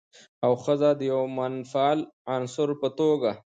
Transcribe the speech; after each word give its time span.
او 0.45 0.51
ښځه 0.63 0.89
د 0.99 1.01
يوه 1.11 1.27
منفعل 1.37 1.99
عنصر 2.33 2.69
په 2.81 2.87
توګه 2.99 3.31